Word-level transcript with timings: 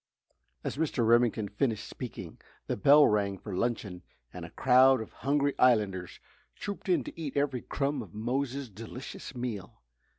As 0.63 0.77
Mr. 0.77 1.05
Remington 1.07 1.47
finished 1.47 1.87
speaking 1.87 2.39
the 2.65 2.75
bell 2.75 3.05
rang 3.05 3.37
for 3.37 3.55
luncheon 3.55 4.01
and 4.33 4.43
a 4.45 4.49
crowd 4.49 4.99
of 4.99 5.13
hungry 5.13 5.53
islanders 5.59 6.19
trooped 6.55 6.89
in 6.89 7.03
to 7.03 7.21
eat 7.21 7.37
every 7.37 7.61
crumb 7.61 8.01
of 8.01 8.11
Mose's 8.15 8.67
delicious 8.67 9.35
meal. 9.35 9.83